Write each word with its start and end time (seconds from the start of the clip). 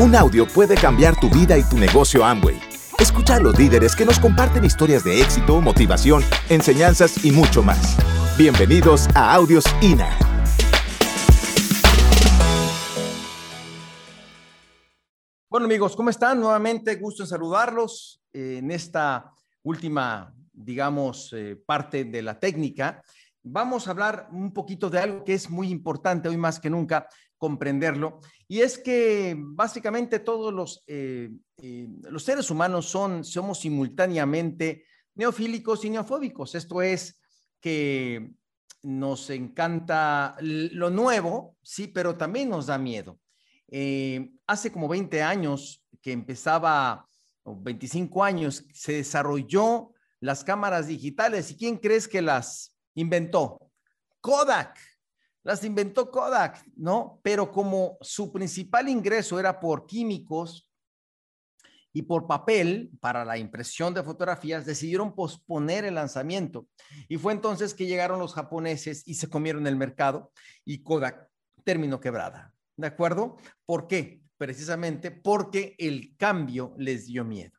Un 0.00 0.14
audio 0.14 0.46
puede 0.46 0.76
cambiar 0.76 1.18
tu 1.18 1.28
vida 1.28 1.58
y 1.58 1.64
tu 1.64 1.76
negocio 1.76 2.24
Amway. 2.24 2.56
Escucha 3.00 3.34
a 3.34 3.40
los 3.40 3.58
líderes 3.58 3.96
que 3.96 4.04
nos 4.04 4.20
comparten 4.20 4.64
historias 4.64 5.02
de 5.02 5.20
éxito, 5.20 5.60
motivación, 5.60 6.22
enseñanzas 6.48 7.24
y 7.24 7.32
mucho 7.32 7.64
más. 7.64 7.96
Bienvenidos 8.38 9.08
a 9.16 9.34
Audios 9.34 9.64
INA. 9.82 10.16
Bueno 15.50 15.66
amigos, 15.66 15.96
¿cómo 15.96 16.10
están? 16.10 16.38
Nuevamente 16.38 16.94
gusto 16.94 17.24
en 17.24 17.28
saludarlos 17.28 18.22
eh, 18.32 18.58
en 18.58 18.70
esta 18.70 19.32
última, 19.64 20.32
digamos, 20.52 21.32
eh, 21.32 21.60
parte 21.66 22.04
de 22.04 22.22
la 22.22 22.38
técnica. 22.38 23.02
Vamos 23.42 23.88
a 23.88 23.90
hablar 23.90 24.28
un 24.30 24.52
poquito 24.52 24.90
de 24.90 25.00
algo 25.00 25.24
que 25.24 25.34
es 25.34 25.50
muy 25.50 25.70
importante 25.70 26.28
hoy 26.28 26.36
más 26.36 26.60
que 26.60 26.70
nunca, 26.70 27.08
comprenderlo. 27.38 28.20
Y 28.46 28.60
es 28.60 28.78
que 28.78 29.34
básicamente 29.38 30.18
todos 30.18 30.52
los, 30.52 30.82
eh, 30.86 31.30
eh, 31.62 31.88
los 32.10 32.22
seres 32.22 32.50
humanos 32.50 32.86
son, 32.86 33.24
somos 33.24 33.60
simultáneamente 33.60 34.84
neofílicos 35.14 35.84
y 35.84 35.90
neofóbicos. 35.90 36.54
Esto 36.54 36.82
es 36.82 37.20
que 37.60 38.32
nos 38.82 39.30
encanta 39.30 40.36
lo 40.40 40.90
nuevo, 40.90 41.56
sí, 41.62 41.88
pero 41.88 42.16
también 42.16 42.48
nos 42.48 42.66
da 42.66 42.78
miedo. 42.78 43.18
Eh, 43.68 44.30
hace 44.46 44.72
como 44.72 44.88
20 44.88 45.22
años 45.22 45.84
que 46.00 46.12
empezaba, 46.12 47.06
o 47.42 47.60
25 47.60 48.24
años, 48.24 48.64
se 48.72 48.92
desarrolló 48.92 49.92
las 50.20 50.44
cámaras 50.44 50.86
digitales. 50.86 51.50
¿Y 51.50 51.56
quién 51.56 51.76
crees 51.76 52.08
que 52.08 52.22
las 52.22 52.74
inventó? 52.94 53.58
Kodak. 54.20 54.78
Las 55.48 55.64
inventó 55.64 56.10
Kodak, 56.10 56.62
¿no? 56.76 57.20
Pero 57.22 57.50
como 57.50 57.96
su 58.02 58.30
principal 58.30 58.86
ingreso 58.86 59.40
era 59.40 59.58
por 59.58 59.86
químicos 59.86 60.68
y 61.90 62.02
por 62.02 62.26
papel 62.26 62.90
para 63.00 63.24
la 63.24 63.38
impresión 63.38 63.94
de 63.94 64.02
fotografías, 64.02 64.66
decidieron 64.66 65.14
posponer 65.14 65.86
el 65.86 65.94
lanzamiento. 65.94 66.68
Y 67.08 67.16
fue 67.16 67.32
entonces 67.32 67.72
que 67.72 67.86
llegaron 67.86 68.18
los 68.18 68.34
japoneses 68.34 69.08
y 69.08 69.14
se 69.14 69.30
comieron 69.30 69.66
el 69.66 69.76
mercado 69.76 70.32
y 70.66 70.82
Kodak 70.82 71.30
terminó 71.64 71.98
quebrada. 71.98 72.52
¿De 72.76 72.88
acuerdo? 72.88 73.38
¿Por 73.64 73.88
qué? 73.88 74.20
Precisamente 74.36 75.10
porque 75.10 75.76
el 75.78 76.14
cambio 76.18 76.74
les 76.76 77.06
dio 77.06 77.24
miedo. 77.24 77.56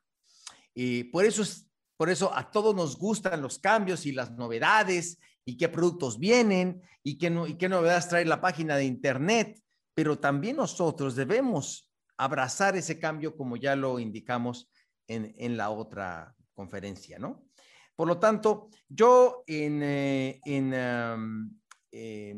Y 0.75 1.05
por 1.05 1.25
eso 1.25 1.41
es 1.41 1.65
por 1.97 2.09
eso 2.09 2.33
a 2.33 2.49
todos 2.49 2.73
nos 2.73 2.97
gustan 2.97 3.41
los 3.41 3.59
cambios 3.59 4.05
y 4.05 4.13
las 4.13 4.31
novedades 4.31 5.17
y 5.45 5.57
qué 5.57 5.69
productos 5.69 6.19
vienen 6.19 6.81
y 7.03 7.17
qué, 7.17 7.27
y 7.47 7.55
qué 7.55 7.69
novedades 7.69 8.09
trae 8.09 8.25
la 8.25 8.41
página 8.41 8.75
de 8.75 8.85
Internet, 8.85 9.59
pero 9.93 10.19
también 10.19 10.57
nosotros 10.57 11.15
debemos 11.15 11.91
abrazar 12.17 12.75
ese 12.75 12.99
cambio 12.99 13.35
como 13.35 13.55
ya 13.55 13.75
lo 13.75 13.99
indicamos 13.99 14.69
en, 15.07 15.33
en 15.37 15.57
la 15.57 15.69
otra 15.69 16.35
conferencia, 16.53 17.17
¿no? 17.17 17.49
Por 17.99 18.07
lo 18.07 18.17
tanto, 18.17 18.69
yo 18.87 19.43
en, 19.45 19.81
eh, 19.83 20.39
eh, 21.91 22.35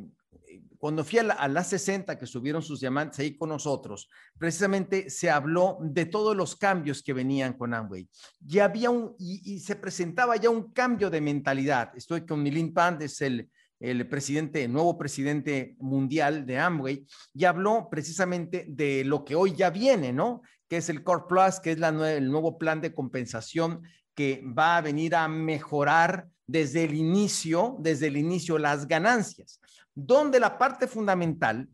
cuando 0.82 1.04
fui 1.04 1.20
a 1.20 1.48
la, 1.48 1.64
60 1.64 2.18
que 2.18 2.26
subieron 2.26 2.64
sus 2.64 2.80
diamantes 2.80 3.20
ahí 3.20 3.38
con 3.38 3.50
nosotros, 3.50 4.10
precisamente 4.40 5.12
se 5.12 5.30
habló 5.30 5.78
de 5.80 6.08
todos 6.08 6.36
los 6.36 6.56
cambios 6.56 7.04
que 7.04 7.14
venían 7.14 7.54
con 7.54 7.76
Amway. 7.76 8.10
Ya 8.40 8.66
había 8.66 8.90
un, 8.90 9.14
y, 9.20 9.60
se 9.60 9.76
presentaba 9.76 10.38
ya 10.38 10.50
un 10.50 10.74
cambio 10.74 11.12
de 11.12 11.22
mentalidad. 11.22 11.92
Estoy 11.96 12.26
con 12.26 12.42
Milin 12.42 12.74
Pand, 12.74 13.04
es 13.04 13.22
el, 13.22 13.48
el 13.80 14.10
presidente, 14.10 14.64
el 14.64 14.74
nuevo 14.74 14.98
presidente 14.98 15.76
mundial 15.78 16.48
de 16.48 16.58
Amway, 16.58 17.06
y 17.36 17.46
habló 17.46 17.88
precisamente 17.88 18.66
de 18.68 19.04
lo 19.04 19.24
que 19.24 19.36
hoy 19.36 19.54
ya 19.54 19.70
viene, 19.70 20.12
¿no? 20.12 20.42
Que 20.68 20.78
es 20.78 20.90
el 20.90 21.04
Core 21.04 21.26
Plus, 21.30 21.60
que 21.60 21.74
es 21.74 21.78
la, 21.78 21.90
el 22.12 22.32
nuevo 22.32 22.58
plan 22.58 22.82
de 22.82 22.92
compensación 22.92 23.84
que 24.16 24.44
va 24.58 24.78
a 24.78 24.82
venir 24.82 25.14
a 25.14 25.28
mejorar 25.28 26.28
desde 26.48 26.86
el 26.86 26.96
inicio, 26.96 27.76
desde 27.80 28.08
el 28.08 28.18
inicio 28.18 28.58
las 28.58 28.88
ganancias 28.88 29.62
donde 30.06 30.40
la 30.40 30.58
parte 30.58 30.88
fundamental 30.88 31.70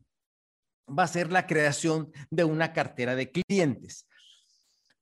va 0.87 1.03
a 1.03 1.07
ser 1.07 1.31
la 1.31 1.45
creación 1.45 2.11
de 2.29 2.43
una 2.43 2.73
cartera 2.73 3.15
de 3.15 3.31
clientes. 3.31 4.07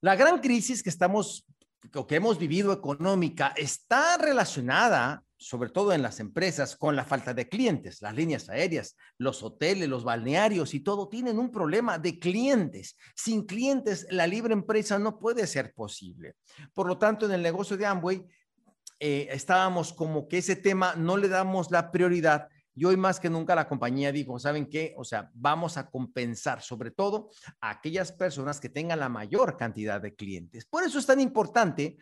La 0.01 0.15
gran 0.15 0.39
crisis 0.39 0.83
que 0.83 0.89
estamos 0.89 1.45
o 1.93 2.07
que 2.07 2.15
hemos 2.15 2.39
vivido 2.39 2.73
económica 2.73 3.53
está 3.55 4.17
relacionada, 4.17 5.23
sobre 5.37 5.69
todo 5.69 5.93
en 5.93 6.01
las 6.01 6.19
empresas, 6.19 6.75
con 6.75 6.95
la 6.95 7.05
falta 7.05 7.33
de 7.33 7.47
clientes. 7.47 8.01
Las 8.01 8.15
líneas 8.15 8.49
aéreas, 8.49 8.95
los 9.17 9.43
hoteles, 9.43 9.87
los 9.87 10.03
balnearios 10.03 10.73
y 10.73 10.79
todo 10.79 11.07
tienen 11.07 11.37
un 11.37 11.51
problema 11.51 11.99
de 11.99 12.17
clientes. 12.17 12.97
Sin 13.15 13.45
clientes, 13.45 14.07
la 14.09 14.25
libre 14.25 14.53
empresa 14.53 14.97
no 14.97 15.19
puede 15.19 15.45
ser 15.45 15.73
posible. 15.73 16.35
Por 16.73 16.87
lo 16.87 16.97
tanto, 16.97 17.25
en 17.27 17.33
el 17.33 17.43
negocio 17.43 17.77
de 17.77 17.85
Amway, 17.85 18.25
eh, 18.99 19.27
estábamos 19.31 19.93
como 19.93 20.27
que 20.27 20.39
ese 20.39 20.55
tema 20.55 20.95
no 20.95 21.17
le 21.17 21.27
damos 21.27 21.69
la 21.69 21.91
prioridad 21.91 22.47
y 22.75 22.83
hoy 22.85 22.97
más 22.97 23.19
que 23.19 23.29
nunca 23.29 23.55
la 23.55 23.67
compañía 23.67 24.11
dijo, 24.11 24.37
¿saben 24.37 24.67
qué? 24.67 24.93
O 24.97 25.05
sea, 25.05 25.31
vamos 25.33 25.77
a 25.77 25.89
compensar 25.89 26.61
sobre 26.61 26.91
todo 26.91 27.29
a 27.61 27.69
aquellas 27.69 28.11
personas 28.11 28.59
que 28.59 28.69
tengan 28.69 28.99
la 28.99 29.09
mayor 29.09 29.55
cantidad 29.57 30.01
de 30.01 30.13
clientes. 30.13 30.65
Por 30.65 30.83
eso 30.83 30.99
es 30.99 31.05
tan 31.05 31.21
importante 31.21 31.97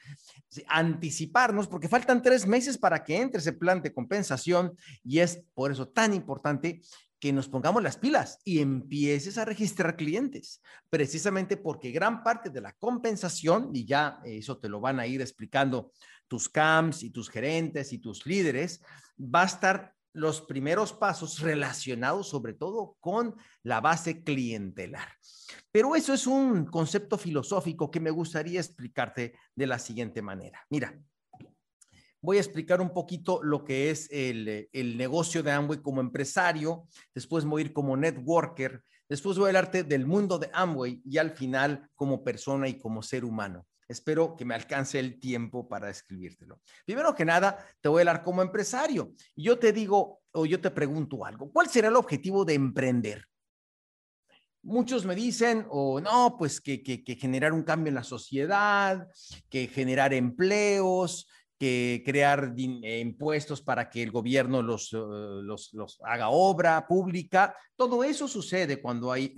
anticiparnos, 0.67 1.67
porque 1.67 1.87
faltan 1.87 2.21
tres 2.21 2.47
meses 2.47 2.77
para 2.77 3.03
que 3.03 3.21
entre 3.21 3.39
ese 3.39 3.53
plan 3.53 3.81
de 3.81 3.93
compensación 3.93 4.75
y 5.03 5.19
es 5.19 5.43
por 5.53 5.71
eso 5.71 5.87
tan 5.87 6.13
importante 6.13 6.81
que 7.19 7.31
nos 7.31 7.47
pongamos 7.47 7.81
las 7.81 7.95
pilas 7.95 8.39
y 8.43 8.59
empieces 8.59 9.37
a 9.37 9.45
registrar 9.45 9.95
clientes, 9.95 10.61
precisamente 10.89 11.55
porque 11.55 11.91
gran 11.91 12.21
parte 12.21 12.49
de 12.49 12.59
la 12.59 12.73
compensación, 12.73 13.69
y 13.73 13.85
ya 13.85 14.19
eso 14.25 14.57
te 14.57 14.67
lo 14.67 14.81
van 14.81 14.99
a 14.99 15.07
ir 15.07 15.21
explicando 15.21 15.93
tus 16.27 16.49
CAMs 16.49 17.01
y 17.03 17.11
tus 17.11 17.29
gerentes 17.29 17.93
y 17.93 17.99
tus 17.99 18.25
líderes, 18.25 18.81
va 19.17 19.43
a 19.43 19.45
estar 19.45 19.93
los 20.13 20.41
primeros 20.41 20.93
pasos 20.93 21.39
relacionados 21.39 22.29
sobre 22.29 22.53
todo 22.53 22.95
con 22.99 23.35
la 23.63 23.81
base 23.81 24.23
clientelar. 24.23 25.09
Pero 25.71 25.95
eso 25.95 26.13
es 26.13 26.27
un 26.27 26.65
concepto 26.65 27.17
filosófico 27.17 27.89
que 27.91 27.99
me 27.99 28.11
gustaría 28.11 28.59
explicarte 28.59 29.33
de 29.55 29.67
la 29.67 29.79
siguiente 29.79 30.21
manera. 30.21 30.65
Mira, 30.69 30.97
voy 32.21 32.37
a 32.37 32.41
explicar 32.41 32.79
un 32.79 32.91
poquito 32.91 33.43
lo 33.43 33.65
que 33.65 33.89
es 33.89 34.07
el, 34.11 34.69
negocio 34.97 35.43
de 35.43 35.51
Amway 35.51 35.81
como 35.81 35.99
empresario, 35.99 36.87
después 37.13 37.43
voy 37.43 37.63
a 37.63 37.65
ir 37.65 37.73
como 37.73 37.97
networker, 37.97 38.81
después 39.09 39.37
voy 39.37 39.47
a 39.47 39.49
hablarte 39.49 39.83
del 39.83 40.05
mundo 40.05 40.39
de 40.39 40.49
Amway 40.53 41.01
y 41.03 41.17
al 41.17 41.31
final 41.31 41.89
como 41.95 42.23
persona 42.23 42.67
y 42.69 42.77
como 42.77 43.03
ser 43.03 43.25
humano. 43.25 43.65
Espero 43.87 44.35
que 44.35 44.45
me 44.45 44.55
alcance 44.55 44.99
el 44.99 45.19
tiempo 45.19 45.67
para 45.67 45.89
escribírtelo. 45.89 46.61
Primero 46.85 47.13
que 47.13 47.25
nada, 47.25 47.57
te 47.81 47.89
voy 47.89 47.99
a 47.99 48.01
hablar 48.01 48.23
como 48.23 48.41
empresario. 48.41 49.13
Yo 49.35 49.59
te 49.59 49.71
digo 49.71 50.21
o 50.31 50.45
yo 50.45 50.59
te 50.59 50.71
pregunto 50.71 51.25
algo. 51.25 51.51
¿Cuál 51.51 51.69
será 51.69 51.89
el 51.89 51.95
objetivo 51.95 52.45
de 52.45 52.53
emprender? 52.53 53.27
Muchos 54.61 55.05
me 55.05 55.13
dicen, 55.13 55.65
o 55.69 55.99
no, 55.99 56.37
pues 56.37 56.61
que, 56.61 56.81
que 56.81 57.15
generar 57.15 57.51
un 57.51 57.63
cambio 57.63 57.89
en 57.89 57.95
la 57.95 58.03
sociedad, 58.03 59.07
que 59.49 59.67
generar 59.67 60.13
empleos, 60.13 61.27
que 61.63 62.03
crear 62.05 62.53
eh, 62.57 62.99
impuestos 62.99 63.61
para 63.61 63.89
que 63.89 64.03
el 64.03 64.11
gobierno 64.11 64.61
los, 64.61 64.91
eh, 64.91 64.97
los, 64.97 65.71
haga 66.03 66.27
obra 66.27 66.85
pública. 66.85 67.55
Todo 67.77 68.03
eso 68.03 68.27
sucede 68.27 68.81
cuando 68.81 69.13
hay 69.13 69.33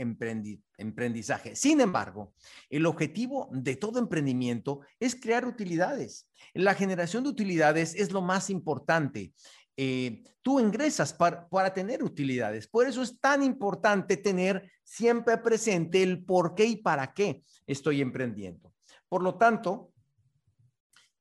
emprendizaje. 0.79 1.55
Sin 1.55 1.81
embargo, 1.81 2.33
el 2.67 2.87
objetivo 2.87 3.47
de 3.51 3.75
todo 3.75 3.99
emprendimiento 3.99 4.79
es 4.99 5.13
crear 5.13 5.45
utilidades. 5.45 6.27
La 6.55 6.73
generación 6.73 7.21
de 7.21 7.29
utilidades 7.29 7.93
es 7.93 8.11
lo 8.11 8.23
más 8.23 8.49
importante. 8.49 9.31
Eh, 9.77 10.23
tú 10.41 10.59
ingresas 10.59 11.13
para, 11.13 11.47
para 11.47 11.75
tener 11.75 12.01
utilidades. 12.01 12.67
Por 12.67 12.87
eso 12.87 13.03
es 13.03 13.19
tan 13.19 13.43
importante 13.43 14.17
tener 14.17 14.67
siempre 14.83 15.37
presente 15.37 16.01
el 16.01 16.25
por 16.25 16.55
qué 16.55 16.65
y 16.65 16.77
para 16.77 17.13
qué 17.13 17.43
estoy 17.67 18.01
emprendiendo. 18.01 18.73
Por 19.07 19.21
lo 19.21 19.35
tanto, 19.35 19.91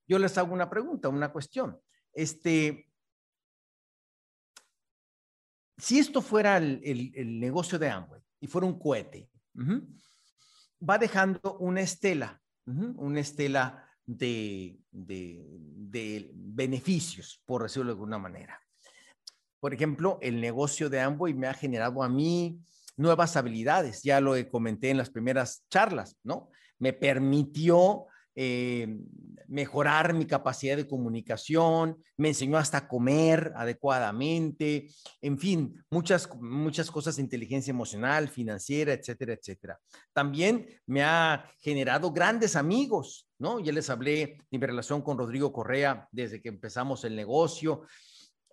yo 0.07 0.19
les 0.19 0.37
hago 0.39 0.53
una 0.53 0.69
pregunta, 0.69 1.09
una 1.09 1.33
cuestión. 1.33 1.81
Este, 2.13 2.89
si 5.77 5.99
esto 5.99 6.23
fuera 6.23 6.59
el, 6.59 7.41
negocio 7.41 7.79
de 7.79 7.91
Amway 7.91 8.21
y 8.41 8.47
fuera 8.47 8.67
un 8.67 8.79
cohete, 8.79 9.29
va 10.89 10.99
dejando 10.99 11.57
una 11.59 11.81
estela, 11.81 12.41
una 12.67 13.21
estela 13.21 13.89
de, 14.07 14.79
beneficios, 16.35 17.43
por 17.45 17.63
decirlo 17.63 17.87
de 17.87 17.93
alguna 17.93 18.19
manera. 18.19 18.61
Por 19.61 19.73
ejemplo, 19.73 20.19
el 20.21 20.41
negocio 20.41 20.91
de 20.91 21.01
Amway 21.01 21.33
me 21.35 21.47
ha 21.47 21.55
generado 21.55 22.03
a 22.03 22.09
mí 22.09 22.61
nuevas 22.97 23.37
habilidades, 23.37 24.03
ya 24.03 24.21
lo 24.21 24.35
comenté 24.51 24.91
en 24.91 24.99
las 24.99 25.11
primeras 25.11 25.65
charlas, 25.71 26.17
¿no? 26.23 26.51
Me 26.79 26.93
permitió 26.93 28.07
eh, 28.35 28.99
mejorar 29.49 30.15
mi 30.15 30.27
capacidad 30.27 30.77
de 30.77 30.89
comunicación, 30.89 32.03
me 32.17 32.29
enseñó 32.29 32.57
hasta 32.57 32.89
comer 32.89 33.53
adecuadamente, 33.57 34.89
en 35.21 35.39
fin, 35.39 35.85
muchas, 35.91 36.29
muchas 36.41 36.91
cosas 36.91 37.17
de 37.17 37.23
inteligencia 37.23 37.71
emocional, 37.71 38.29
financiera, 38.29 38.93
etcétera, 38.93 39.35
etcétera. 39.35 39.79
También 40.13 40.67
me 40.87 41.03
ha 41.03 41.51
generado 41.61 42.13
grandes 42.13 42.57
amigos, 42.57 43.29
¿no? 43.39 43.61
Ya 43.61 43.73
les 43.73 43.91
hablé 43.91 44.39
de 44.51 44.59
mi 44.59 44.67
relación 44.67 45.03
con 45.03 45.19
Rodrigo 45.19 45.53
Correa 45.53 46.09
desde 46.11 46.41
que 46.41 46.49
empezamos 46.49 47.05
el 47.05 47.15
negocio. 47.15 47.83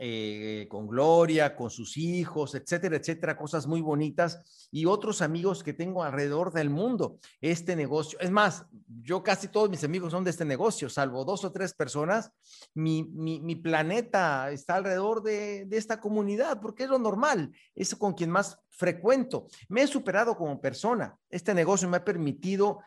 Eh, 0.03 0.65
con 0.67 0.87
Gloria, 0.87 1.55
con 1.55 1.69
sus 1.69 1.95
hijos, 1.95 2.55
etcétera, 2.55 2.95
etcétera, 2.95 3.37
cosas 3.37 3.67
muy 3.67 3.81
bonitas 3.81 4.67
y 4.71 4.87
otros 4.87 5.21
amigos 5.21 5.63
que 5.63 5.73
tengo 5.73 6.03
alrededor 6.03 6.51
del 6.51 6.71
mundo. 6.71 7.19
Este 7.39 7.75
negocio, 7.75 8.19
es 8.19 8.31
más, 8.31 8.65
yo 9.03 9.21
casi 9.21 9.47
todos 9.49 9.69
mis 9.69 9.83
amigos 9.83 10.11
son 10.11 10.23
de 10.23 10.31
este 10.31 10.43
negocio, 10.43 10.89
salvo 10.89 11.23
dos 11.23 11.45
o 11.45 11.51
tres 11.51 11.75
personas. 11.75 12.31
Mi, 12.73 13.03
mi, 13.03 13.55
planeta 13.55 14.49
está 14.49 14.77
alrededor 14.77 15.21
de, 15.21 15.65
de 15.65 15.77
esta 15.77 15.99
comunidad 15.99 16.59
porque 16.59 16.85
es 16.85 16.89
lo 16.89 16.97
normal, 16.97 17.51
es 17.75 17.93
con 17.93 18.15
quien 18.15 18.31
más 18.31 18.57
frecuento. 18.71 19.49
Me 19.69 19.83
he 19.83 19.87
superado 19.87 20.35
como 20.35 20.59
persona. 20.59 21.15
Este 21.29 21.53
negocio 21.53 21.87
me 21.87 21.97
ha 21.97 22.03
permitido 22.03 22.79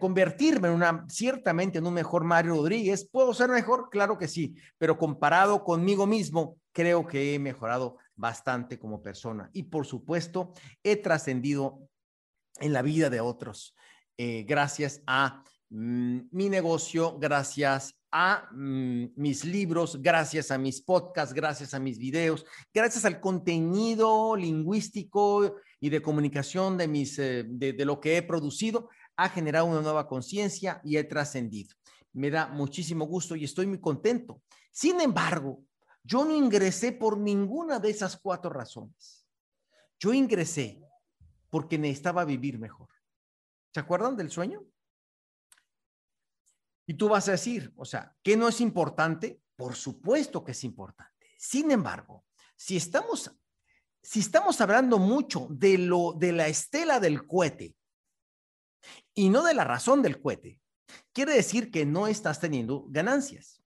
convertirme 0.00 0.68
en 0.68 0.74
una, 0.74 1.06
ciertamente 1.08 1.78
en 1.78 1.86
un 1.86 1.94
mejor 1.94 2.24
Mario 2.24 2.54
Rodríguez. 2.54 3.08
¿Puedo 3.08 3.32
ser 3.32 3.50
mejor? 3.50 3.88
Claro 3.90 4.18
que 4.18 4.26
sí, 4.26 4.56
pero 4.78 4.98
comparado 4.98 5.62
conmigo 5.62 6.06
mismo, 6.06 6.56
creo 6.72 7.06
que 7.06 7.34
he 7.34 7.38
mejorado 7.38 7.96
bastante 8.16 8.78
como 8.78 9.02
persona. 9.02 9.48
Y 9.52 9.64
por 9.64 9.86
supuesto, 9.86 10.52
he 10.82 10.96
trascendido 10.96 11.88
en 12.58 12.72
la 12.72 12.82
vida 12.82 13.10
de 13.10 13.20
otros 13.20 13.74
eh, 14.22 14.44
gracias 14.46 15.02
a 15.06 15.42
mm, 15.70 16.18
mi 16.32 16.50
negocio, 16.50 17.18
gracias 17.18 17.94
a 18.12 18.50
mm, 18.52 19.12
mis 19.16 19.46
libros, 19.46 20.02
gracias 20.02 20.50
a 20.50 20.58
mis 20.58 20.82
podcasts, 20.82 21.34
gracias 21.34 21.72
a 21.72 21.78
mis 21.78 21.96
videos, 21.96 22.44
gracias 22.74 23.06
al 23.06 23.18
contenido 23.18 24.36
lingüístico 24.36 25.56
y 25.80 25.88
de 25.88 26.02
comunicación 26.02 26.76
de, 26.76 26.86
mis, 26.86 27.18
eh, 27.18 27.44
de 27.48 27.84
lo 27.86 27.98
que 27.98 28.18
he 28.18 28.22
producido 28.22 28.90
ha 29.16 29.28
generado 29.28 29.66
una 29.66 29.80
nueva 29.80 30.06
conciencia 30.06 30.80
y 30.84 30.96
he 30.96 31.04
trascendido. 31.04 31.74
Me 32.12 32.30
da 32.30 32.48
muchísimo 32.48 33.06
gusto 33.06 33.36
y 33.36 33.44
estoy 33.44 33.66
muy 33.66 33.80
contento. 33.80 34.42
Sin 34.72 35.00
embargo, 35.00 35.64
yo 36.02 36.24
no 36.24 36.34
ingresé 36.34 36.92
por 36.92 37.18
ninguna 37.18 37.78
de 37.78 37.90
esas 37.90 38.16
cuatro 38.16 38.50
razones. 38.50 39.26
Yo 39.98 40.12
ingresé 40.12 40.82
porque 41.50 41.78
necesitaba 41.78 42.24
vivir 42.24 42.58
mejor. 42.58 42.88
¿Se 43.72 43.80
acuerdan 43.80 44.16
del 44.16 44.30
sueño? 44.30 44.64
Y 46.86 46.94
tú 46.94 47.08
vas 47.08 47.28
a 47.28 47.32
decir, 47.32 47.72
o 47.76 47.84
sea, 47.84 48.16
¿qué 48.22 48.36
no 48.36 48.48
es 48.48 48.60
importante? 48.60 49.40
Por 49.54 49.76
supuesto 49.76 50.42
que 50.42 50.52
es 50.52 50.64
importante. 50.64 51.28
Sin 51.38 51.70
embargo, 51.70 52.24
si 52.56 52.76
estamos, 52.76 53.30
si 54.02 54.20
estamos 54.20 54.60
hablando 54.60 54.98
mucho 54.98 55.46
de 55.50 55.78
lo 55.78 56.14
de 56.18 56.32
la 56.32 56.48
estela 56.48 56.98
del 56.98 57.26
cohete 57.26 57.76
y 59.14 59.28
no 59.28 59.42
de 59.42 59.54
la 59.54 59.64
razón 59.64 60.02
del 60.02 60.20
cohete. 60.20 60.60
Quiere 61.12 61.34
decir 61.34 61.70
que 61.70 61.86
no 61.86 62.06
estás 62.06 62.40
teniendo 62.40 62.86
ganancias. 62.88 63.62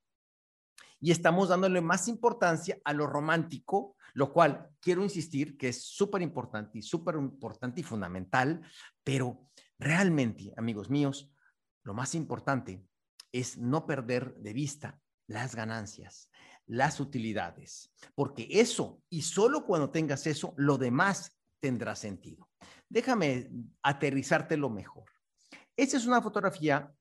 Y 1.00 1.10
estamos 1.10 1.48
dándole 1.48 1.80
más 1.80 2.08
importancia 2.08 2.78
a 2.84 2.92
lo 2.92 3.06
romántico, 3.06 3.96
lo 4.14 4.32
cual 4.32 4.70
quiero 4.80 5.02
insistir 5.02 5.56
que 5.58 5.68
es 5.68 5.84
súper 5.84 6.22
importante 6.22 6.78
y 6.78 6.82
súper 6.82 7.16
importante 7.16 7.80
y 7.80 7.84
fundamental, 7.84 8.62
pero 9.02 9.48
realmente, 9.78 10.52
amigos 10.56 10.88
míos, 10.88 11.30
lo 11.82 11.92
más 11.92 12.14
importante 12.14 12.82
es 13.32 13.58
no 13.58 13.86
perder 13.86 14.34
de 14.36 14.52
vista 14.52 15.00
las 15.26 15.54
ganancias, 15.54 16.30
las 16.66 17.00
utilidades, 17.00 17.92
porque 18.14 18.46
eso, 18.50 19.02
y 19.10 19.22
solo 19.22 19.66
cuando 19.66 19.90
tengas 19.90 20.26
eso, 20.26 20.54
lo 20.56 20.78
demás 20.78 21.36
tendrá 21.60 21.96
sentido. 21.96 22.48
Déjame 22.94 23.50
aterrizártelo 23.82 24.70
mejor. 24.70 25.10
Esa 25.76 25.96
es 25.96 26.06
una 26.06 26.22
fotografía 26.22 26.94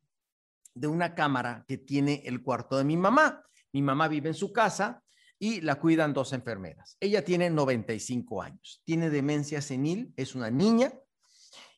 de 0.73 0.87
una 0.87 1.13
cámara 1.13 1.63
que 1.67 1.77
tiene 1.77 2.23
el 2.25 2.41
cuarto 2.41 2.79
de 2.79 2.83
mi 2.83 2.97
mamá. 2.97 3.45
Mi 3.71 3.83
mamá 3.83 4.07
vive 4.07 4.29
en 4.29 4.33
su 4.33 4.51
casa 4.51 5.03
y 5.37 5.61
la 5.61 5.75
cuidan 5.75 6.11
dos 6.11 6.33
enfermeras. 6.33 6.97
Ella 6.99 7.23
tiene 7.23 7.51
95 7.51 8.41
años, 8.41 8.81
tiene 8.83 9.11
demencia 9.11 9.61
senil, 9.61 10.11
es 10.17 10.33
una 10.33 10.49
niña 10.49 10.91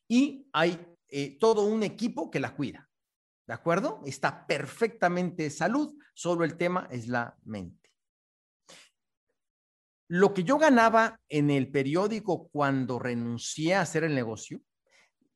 y 0.07 0.47
hay 0.53 0.79
eh, 1.09 1.37
todo 1.37 1.65
un 1.65 1.83
equipo 1.83 2.31
que 2.31 2.39
la 2.39 2.55
cuida. 2.55 2.89
¿De 3.45 3.53
acuerdo? 3.53 4.01
Está 4.05 4.47
perfectamente 4.47 5.43
de 5.43 5.49
salud, 5.49 5.93
solo 6.13 6.45
el 6.45 6.55
tema 6.55 6.87
es 6.89 7.09
la 7.09 7.35
mente. 7.43 7.84
Lo 10.07 10.33
que 10.33 10.43
yo 10.43 10.57
ganaba 10.57 11.19
en 11.29 11.49
el 11.49 11.71
periódico 11.71 12.47
cuando 12.49 12.99
renuncié 12.99 13.75
a 13.75 13.81
hacer 13.81 14.03
el 14.03 14.13
negocio 14.13 14.61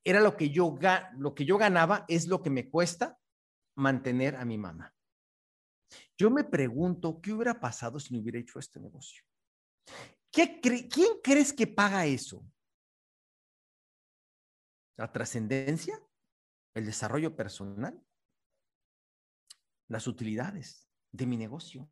era 0.03 0.21
lo 0.21 0.37
que 0.37 0.49
yo, 0.49 0.77
lo 1.17 1.33
que 1.33 1.45
yo 1.45 1.57
ganaba, 1.57 2.05
es 2.07 2.27
lo 2.27 2.41
que 2.41 2.49
me 2.49 2.69
cuesta 2.69 3.17
mantener 3.75 4.35
a 4.35 4.45
mi 4.45 4.57
mamá. 4.57 4.93
Yo 6.17 6.29
me 6.29 6.43
pregunto, 6.43 7.19
¿qué 7.21 7.33
hubiera 7.33 7.59
pasado 7.59 7.99
si 7.99 8.13
no 8.13 8.21
hubiera 8.21 8.39
hecho 8.39 8.59
este 8.59 8.79
negocio? 8.79 9.23
¿Qué 10.31 10.59
¿Quién 10.61 11.19
crees 11.23 11.51
que 11.51 11.65
paga 11.65 12.05
eso? 12.05 12.45
¿La 14.97 15.11
trascendencia? 15.11 15.99
¿El 16.75 16.85
desarrollo 16.85 17.35
personal? 17.35 17.99
¿Las 19.87 20.07
utilidades 20.07 20.87
de 21.11 21.25
mi 21.25 21.37
negocio? 21.37 21.89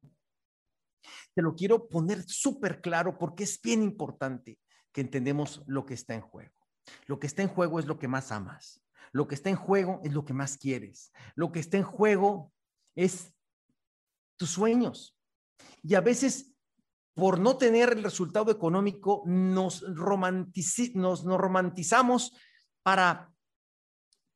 Te 1.34 1.42
lo 1.42 1.56
quiero 1.56 1.88
poner 1.88 2.24
súper 2.28 2.82
claro 2.82 3.18
porque 3.18 3.44
es 3.44 3.62
bien 3.62 3.84
importante 3.84 4.60
que 4.92 5.02
entendemos 5.02 5.64
lo 5.68 5.86
que 5.86 5.94
está 5.94 6.16
en 6.16 6.22
juego. 6.22 6.56
Lo 7.06 7.20
que 7.20 7.28
está 7.28 7.42
en 7.42 7.50
juego 7.50 7.80
es 7.80 7.86
lo 7.86 8.00
que 8.00 8.08
más 8.08 8.32
amas. 8.32 8.82
Lo 9.12 9.28
que 9.28 9.36
está 9.36 9.50
en 9.50 9.56
juego 9.56 10.02
es 10.04 10.14
lo 10.14 10.26
que 10.26 10.34
más 10.34 10.58
quieres. 10.58 11.12
Lo 11.36 11.52
que 11.52 11.60
está 11.60 11.78
en 11.78 11.84
juego 11.84 12.52
es 12.96 13.34
tus 14.38 14.50
sueños. 14.50 15.18
Y 15.82 15.96
a 15.96 16.02
veces, 16.02 16.54
por 17.14 17.40
no 17.40 17.58
tener 17.58 17.94
el 17.94 18.04
resultado 18.04 18.52
económico, 18.52 19.24
nos, 19.26 19.84
nos, 19.84 21.24
romantizamos 21.24 22.36
para, 22.84 23.32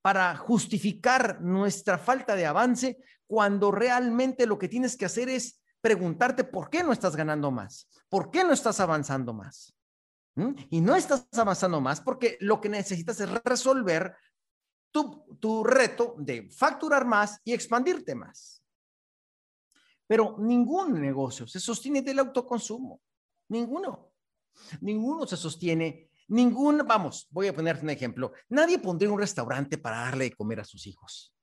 para 0.02 0.36
justificar 0.36 1.42
nuestra 1.42 1.98
falta 1.98 2.36
de 2.36 2.46
avance 2.46 2.98
cuando 3.28 3.72
realmente 3.72 4.46
lo 4.46 4.58
que 4.58 4.68
tienes 4.68 4.98
que 4.98 5.06
hacer 5.06 5.30
es 5.30 5.61
preguntarte 5.82 6.44
por 6.44 6.70
qué 6.70 6.84
no 6.84 6.94
estás 6.94 7.16
ganando 7.16 7.52
más, 7.52 7.88
por 8.10 8.32
qué 8.32 8.44
no 8.44 8.54
estás 8.54 8.80
avanzando 8.80 9.34
más. 9.34 9.76
Y 10.70 10.80
no 10.80 10.96
estás 10.96 11.28
avanzando 11.34 11.82
más 11.82 12.00
porque 12.00 12.38
lo 12.40 12.62
que 12.62 12.70
necesitas 12.70 13.20
es 13.20 13.30
resolver 13.44 14.16
tu, 14.90 15.26
tu 15.40 15.64
reto 15.64 16.16
de 16.18 16.50
facturar 16.50 17.06
más 17.06 17.40
y 17.44 17.54
expandirte 17.54 18.16
más. 18.16 18.64
Pero 20.08 20.38
ningún 20.40 21.00
negocio 21.02 21.48
se 21.48 21.60
sostiene 21.60 22.02
del 22.02 22.20
autoconsumo. 22.20 23.02
Ninguno. 23.50 24.12
Ninguno 24.82 25.26
se 25.28 25.38
sostiene. 25.38 26.10
Ningún, 26.30 26.84
vamos, 26.86 27.28
voy 27.30 27.48
a 27.48 27.56
ponerte 27.56 27.84
un 27.84 27.90
ejemplo. 27.90 28.32
Nadie 28.50 28.80
pondría 28.80 29.12
un 29.12 29.20
restaurante 29.20 29.78
para 29.78 30.02
darle 30.02 30.26
de 30.26 30.36
comer 30.36 30.62
a 30.62 30.66
sus 30.66 30.88
hijos. 30.88 31.34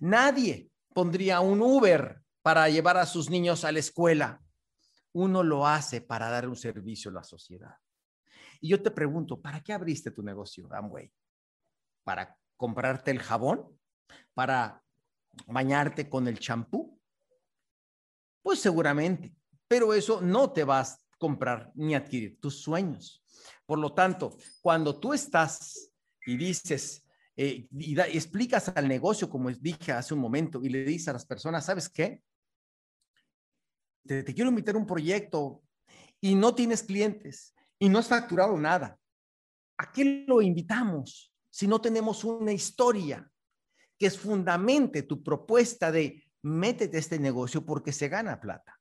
Nadie 0.00 0.70
pondría 0.92 1.40
un 1.40 1.60
Uber 1.62 2.23
para 2.44 2.68
llevar 2.68 2.98
a 2.98 3.06
sus 3.06 3.30
niños 3.30 3.64
a 3.64 3.72
la 3.72 3.78
escuela. 3.78 4.42
Uno 5.14 5.42
lo 5.42 5.66
hace 5.66 6.02
para 6.02 6.28
dar 6.28 6.46
un 6.46 6.56
servicio 6.56 7.10
a 7.10 7.14
la 7.14 7.24
sociedad. 7.24 7.78
Y 8.60 8.68
yo 8.68 8.82
te 8.82 8.90
pregunto, 8.90 9.40
¿para 9.40 9.62
qué 9.62 9.72
abriste 9.72 10.10
tu 10.10 10.22
negocio, 10.22 10.68
Amway? 10.70 11.10
¿Para 12.04 12.36
comprarte 12.58 13.10
el 13.12 13.20
jabón? 13.20 13.66
¿Para 14.34 14.82
bañarte 15.46 16.10
con 16.10 16.28
el 16.28 16.38
champú? 16.38 17.00
Pues 18.42 18.60
seguramente, 18.60 19.34
pero 19.66 19.94
eso 19.94 20.20
no 20.20 20.52
te 20.52 20.64
vas 20.64 20.92
a 20.92 21.16
comprar 21.16 21.72
ni 21.74 21.94
adquirir 21.94 22.38
tus 22.40 22.60
sueños. 22.60 23.24
Por 23.64 23.78
lo 23.78 23.94
tanto, 23.94 24.36
cuando 24.60 25.00
tú 25.00 25.14
estás 25.14 25.90
y 26.26 26.36
dices, 26.36 27.06
eh, 27.36 27.66
y, 27.70 27.98
explicas 27.98 28.68
al 28.68 28.86
negocio, 28.86 29.30
como 29.30 29.50
dije 29.50 29.92
hace 29.92 30.12
un 30.12 30.20
momento, 30.20 30.62
y 30.62 30.68
le 30.68 30.84
dices 30.84 31.08
a 31.08 31.14
las 31.14 31.24
personas, 31.24 31.64
¿sabes 31.64 31.88
qué? 31.88 32.22
Te 34.06 34.34
quiero 34.34 34.50
invitar 34.50 34.74
a 34.74 34.78
un 34.78 34.86
proyecto 34.86 35.62
y 36.20 36.34
no 36.34 36.54
tienes 36.54 36.82
clientes 36.82 37.54
y 37.78 37.88
no 37.88 37.98
has 37.98 38.08
facturado 38.08 38.56
nada. 38.56 38.98
¿A 39.78 39.92
qué 39.92 40.24
lo 40.26 40.40
invitamos 40.40 41.32
si 41.50 41.66
no 41.66 41.80
tenemos 41.80 42.24
una 42.24 42.52
historia 42.52 43.28
que 43.98 44.06
es 44.06 44.18
fundamente 44.18 45.02
tu 45.02 45.22
propuesta 45.22 45.90
de 45.90 46.24
métete 46.42 46.98
este 46.98 47.18
negocio 47.18 47.64
porque 47.64 47.92
se 47.92 48.08
gana 48.08 48.40
plata? 48.40 48.78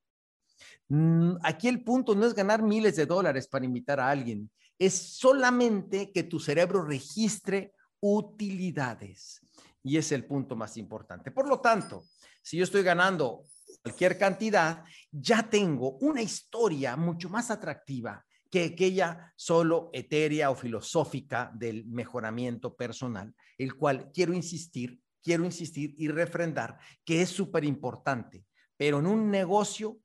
Mm, 0.90 1.36
aquí 1.44 1.68
el 1.68 1.84
punto 1.84 2.16
no 2.16 2.26
es 2.26 2.34
ganar 2.34 2.62
miles 2.62 2.96
de 2.96 3.06
dólares 3.06 3.48
para 3.48 3.66
invitar 3.66 4.00
a 4.00 4.10
alguien, 4.10 4.50
es 4.78 4.94
solamente 5.18 6.12
que 6.12 6.24
tu 6.24 6.40
cerebro 6.40 6.84
registre 6.84 7.74
utilidades. 8.00 9.40
y 9.86 9.98
es 9.98 10.14
el 10.14 10.26
punto 10.26 10.56
más 10.56 10.78
importante. 10.78 11.30
Por 11.30 11.46
lo 11.46 11.60
tanto, 11.60 12.06
si 12.42 12.56
yo 12.56 12.64
estoy 12.64 12.84
ganando 12.84 13.44
cualquier 13.84 14.18
cantidad, 14.18 14.84
ya 15.12 15.50
tengo 15.50 15.98
una 15.98 16.22
historia 16.22 16.96
mucho 16.96 17.30
más 17.30 17.52
atractiva 17.52 18.26
que 18.50 18.66
aquella 18.66 19.34
solo 19.36 19.90
etérea 19.94 20.52
o 20.52 20.56
filosófica 20.56 21.52
del 21.54 21.86
mejoramiento 21.86 22.76
personal, 22.76 23.36
el 23.58 23.76
cual 23.76 24.12
quiero 24.14 24.34
insistir, 24.34 25.02
quiero 25.22 25.44
insistir 25.44 25.96
y 25.98 26.08
refrendar 26.08 26.78
que 27.04 27.22
es 27.22 27.30
súper 27.30 27.66
importante, 27.66 28.46
pero 28.78 29.00
en 29.00 29.08
un 29.08 29.30
negocio 29.30 30.00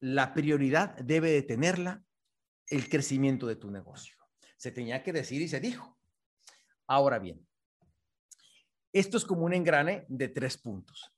la 0.00 0.34
prioridad 0.34 0.96
debe 0.98 1.30
de 1.30 1.42
tenerla 1.42 2.02
el 2.66 2.88
crecimiento 2.88 3.46
de 3.46 3.56
tu 3.56 3.70
negocio. 3.70 4.16
Se 4.56 4.72
tenía 4.72 5.02
que 5.02 5.12
decir 5.12 5.40
y 5.40 5.48
se 5.48 5.60
dijo. 5.60 5.98
Ahora 6.86 7.18
bien, 7.18 7.46
esto 8.92 9.16
es 9.16 9.24
como 9.24 9.44
un 9.44 9.54
engrane 9.54 10.04
de 10.08 10.28
tres 10.28 10.58
puntos. 10.58 11.14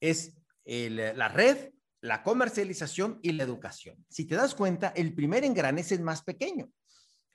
Es 0.00 0.36
la 0.64 1.28
red, 1.28 1.70
la 2.00 2.22
comercialización 2.22 3.18
y 3.22 3.32
la 3.32 3.44
educación. 3.44 4.04
Si 4.08 4.26
te 4.26 4.34
das 4.34 4.54
cuenta, 4.54 4.88
el 4.88 5.14
primer 5.14 5.44
engrane 5.44 5.80
es 5.80 5.92
el 5.92 6.02
más 6.02 6.22
pequeño. 6.22 6.70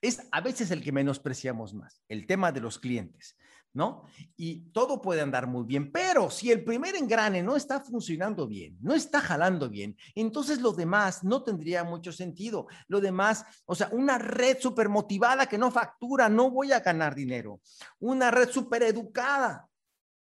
Es 0.02 0.22
a 0.32 0.42
veces 0.42 0.72
el 0.72 0.84
que 0.84 0.92
menospreciamos 0.92 1.74
más, 1.74 2.02
el 2.08 2.26
tema 2.26 2.52
de 2.52 2.62
los 2.62 2.80
clientes, 2.80 3.36
¿no? 3.74 4.06
Y 4.38 4.70
todo 4.72 5.02
puede 5.02 5.22
andar 5.22 5.46
muy 5.46 5.66
bien, 5.66 5.92
pero 5.92 6.32
si 6.32 6.52
el 6.52 6.64
primer 6.64 6.96
engrane 6.96 7.44
no 7.44 7.56
está 7.58 7.82
funcionando 7.82 8.48
bien, 8.48 8.78
no 8.80 8.94
está 8.94 9.20
jalando 9.20 9.70
bien, 9.70 9.98
entonces 10.16 10.62
lo 10.62 10.72
demás 10.72 11.24
no 11.24 11.44
tendría 11.44 11.84
mucho 11.84 12.14
sentido. 12.14 12.68
Lo 12.88 13.02
demás, 13.02 13.44
o 13.66 13.76
sea, 13.76 13.90
una 13.92 14.18
red 14.18 14.58
súper 14.60 14.88
motivada 14.88 15.48
que 15.48 15.58
no 15.58 15.70
factura, 15.70 16.30
no 16.30 16.50
voy 16.50 16.72
a 16.72 16.80
ganar 16.80 17.14
dinero. 17.14 17.60
Una 18.00 18.32
red 18.32 18.50
súper 18.50 18.84
educada, 18.84 19.68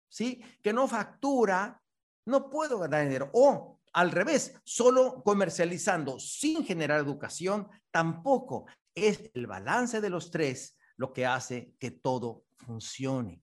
¿sí? 0.07 0.41
Que 0.63 0.73
no 0.73 0.87
factura, 0.87 1.79
no 2.25 2.49
puedo 2.49 2.79
ganar 2.79 3.03
dinero. 3.03 3.29
O 3.33 3.79
al 3.93 4.11
revés, 4.11 4.53
solo 4.63 5.23
comercializando 5.23 6.19
sin 6.19 6.63
generar 6.63 6.99
educación, 6.99 7.67
tampoco 7.91 8.65
es 8.93 9.31
el 9.33 9.47
balance 9.47 10.01
de 10.01 10.09
los 10.09 10.31
tres 10.31 10.77
lo 10.97 11.13
que 11.13 11.25
hace 11.25 11.73
que 11.79 11.91
todo 11.91 12.45
funcione. 12.57 13.41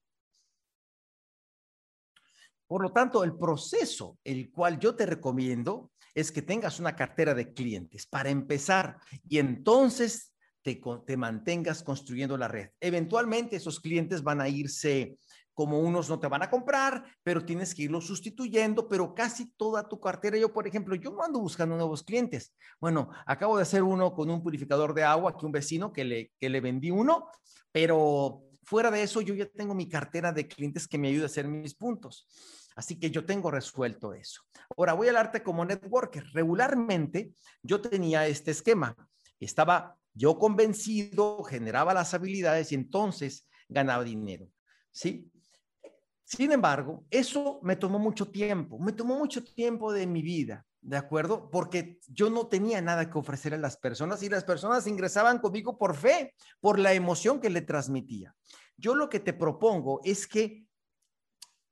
Por 2.67 2.83
lo 2.83 2.93
tanto, 2.93 3.23
el 3.25 3.37
proceso, 3.37 4.19
el 4.25 4.51
cual 4.51 4.79
yo 4.79 4.95
te 4.95 5.07
recomiendo, 5.07 5.93
es 6.15 6.33
que 6.33 6.43
tengas 6.43 6.81
una 6.81 6.97
cartera 6.97 7.35
de 7.35 7.53
clientes 7.53 8.07
para 8.07 8.31
empezar 8.31 8.99
y 9.29 9.39
entonces 9.39 10.35
te, 10.63 10.81
te 11.07 11.17
mantengas 11.17 11.83
construyendo 11.83 12.37
la 12.37 12.49
red. 12.49 12.71
Eventualmente 12.81 13.57
esos 13.57 13.81
clientes 13.81 14.23
van 14.23 14.41
a 14.41 14.49
irse 14.49 15.19
como 15.57 15.81
unos 15.81 16.11
no 16.11 16.21
te 16.21 16.29
van 16.29 16.43
a 16.43 16.51
comprar, 16.51 17.03
pero 17.23 17.43
tienes 17.43 17.75
que 17.75 17.85
irlos 17.85 18.07
sustituyendo, 18.07 18.89
pero 18.89 19.15
casi 19.15 19.51
toda 19.53 19.89
tu 19.89 19.99
cartera, 19.99 20.37
yo 20.37 20.53
por 20.53 20.69
ejemplo, 20.69 20.95
yo 20.97 21.11
no 21.11 21.23
ando 21.23 21.41
buscando 21.41 21.77
nuevos 21.77 22.03
clientes. 22.03 22.55
Bueno, 22.79 23.09
acabo 23.25 23.57
de 23.57 23.63
hacer 23.63 23.83
uno 23.83 24.13
con 24.13 24.29
un 24.29 24.43
purificador 24.43 24.93
de 24.93 25.05
agua, 25.05 25.35
que 25.35 25.47
un 25.47 25.53
vecino 25.53 25.95
que 25.95 26.05
le, 26.05 26.33
que 26.39 26.51
le 26.51 26.61
vendí 26.61 26.91
uno, 26.91 27.31
pero 27.73 28.43
fuera 28.65 28.91
de 28.91 29.03
eso, 29.03 29.23
yo 29.23 29.33
ya 29.33 29.47
tengo 29.47 29.75
mi 29.75 29.89
cartera 29.89 30.31
de 30.31 30.47
clientes 30.47 30.87
que 30.87 30.99
me 30.99 31.09
ayuda 31.09 31.23
a 31.23 31.27
hacer 31.27 31.49
mis 31.49 31.75
puntos. 31.75 32.29
Así 32.77 33.01
que 33.01 33.11
yo 33.11 33.25
tengo 33.25 33.51
resuelto 33.51 34.13
eso. 34.13 34.43
Ahora 34.77 34.93
voy 34.93 35.09
al 35.09 35.17
arte 35.17 35.43
como 35.43 35.65
networker. 35.65 36.23
Regularmente 36.35 37.33
yo 37.63 37.81
tenía 37.81 38.27
este 38.27 38.51
esquema. 38.51 38.95
Estaba 39.41 39.97
yo 40.13 40.39
convencido, 40.39 41.43
generaba 41.45 41.95
las 41.95 42.13
habilidades 42.13 42.73
y 42.73 42.75
entonces 42.75 43.49
ganaba 43.71 44.05
dinero. 44.05 44.51
¿Sí? 44.93 45.31
Sin 46.27 46.51
embargo, 46.51 47.07
eso 47.09 47.61
me 47.63 47.77
tomó 47.77 48.01
mucho 48.01 48.33
tiempo, 48.33 48.81
me 48.81 48.91
tomó 48.91 49.17
mucho 49.17 49.45
tiempo 49.45 49.93
de 49.93 50.09
mi 50.09 50.23
vida, 50.23 50.67
¿de 50.81 50.97
acuerdo? 50.97 51.49
Porque 51.53 52.01
yo 52.09 52.31
no 52.31 52.49
tenía 52.49 52.83
nada 52.83 53.09
que 53.09 53.17
ofrecer 53.17 53.55
a 53.55 53.59
las 53.59 53.77
personas 53.77 54.25
y 54.25 54.29
las 54.29 54.43
personas 54.43 54.89
ingresaban 54.89 55.39
conmigo 55.39 55.79
por 55.79 55.95
fe, 55.95 56.35
por 56.61 56.81
la 56.81 56.93
emoción 56.95 57.41
que 57.41 57.49
le 57.49 57.63
transmitía. 57.63 58.35
Yo 58.77 58.97
lo 58.97 59.09
que 59.09 59.21
te 59.21 59.35
propongo 59.35 60.01
es 60.03 60.27
que 60.27 60.67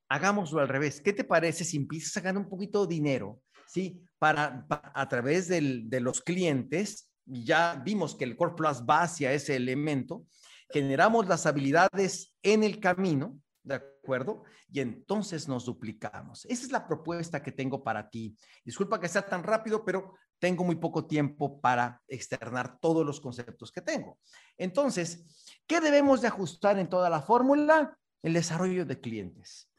hagámoslo 0.09 0.61
al 0.61 0.69
revés. 0.69 1.01
¿Qué 1.01 1.13
te 1.13 1.25
parece 1.25 1.65
si 1.65 1.77
empiezas 1.77 2.17
a 2.19 2.21
ganar 2.21 2.45
un 2.45 2.49
poquito 2.49 2.87
de 2.87 2.95
dinero, 2.95 3.41
¿sí? 3.67 4.01
Para, 4.21 4.65
a 4.71 5.09
través 5.09 5.49
de 5.49 6.01
los 6.01 6.21
clientes, 6.21 7.11
ya 7.25 7.83
vimos 7.85 8.15
que 8.15 8.23
el 8.23 8.37
Core 8.37 8.55
Plus 8.57 8.85
va 8.89 9.03
hacia 9.03 9.33
ese 9.33 9.57
elemento, 9.57 10.25
generamos 10.71 11.27
las 11.27 11.45
habilidades 11.45 12.37
en 12.45 12.63
el 12.63 12.79
camino, 12.79 13.41
¿de 13.65 13.75
acuerdo? 13.75 14.45
Y 14.71 14.81
entonces 14.81 15.49
nos 15.49 15.65
duplicamos. 15.65 16.45
Esa 16.45 16.67
es 16.67 16.71
la 16.71 16.87
propuesta 16.87 17.43
que 17.43 17.51
tengo 17.51 17.83
para 17.83 18.09
ti. 18.09 18.37
Disculpa 18.65 19.01
que 19.01 19.09
sea 19.09 19.27
tan 19.27 19.43
rápido, 19.43 19.85
pero 19.85 20.15
tengo 20.39 20.63
muy 20.63 20.77
poco 20.77 21.07
tiempo 21.07 21.61
para 21.61 22.01
externar 22.07 22.79
todos 22.79 23.05
los 23.05 23.21
conceptos 23.21 23.73
que 23.73 23.81
tengo. 23.81 24.19
Entonces, 24.59 25.25
¿qué 25.67 25.81
debemos 25.81 26.21
de 26.21 26.29
ajustar 26.29 26.79
en 26.79 26.89
toda 26.89 27.09
la 27.09 27.23
fórmula? 27.23 27.99
El 28.23 28.35
desarrollo 28.35 28.85
de 28.85 29.01
clientes. 29.01 29.71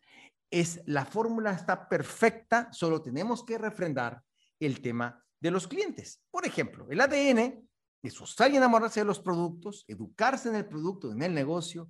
Es 0.49 0.81
la 0.85 1.05
fórmula 1.05 1.51
está 1.51 1.87
perfecta, 1.87 2.69
solo 2.71 3.01
tenemos 3.01 3.43
que 3.43 3.57
refrendar 3.57 4.21
el 4.59 4.81
tema 4.81 5.23
de 5.39 5.51
los 5.51 5.67
clientes. 5.67 6.23
Por 6.31 6.45
ejemplo, 6.45 6.87
el 6.89 7.01
ADN 7.01 7.67
es 8.01 8.21
usar 8.21 8.51
y 8.51 8.57
enamorarse 8.57 9.01
de 9.01 9.05
los 9.05 9.19
productos, 9.19 9.83
educarse 9.87 10.49
en 10.49 10.55
el 10.55 10.65
producto, 10.67 11.11
en 11.11 11.21
el 11.21 11.33
negocio, 11.33 11.89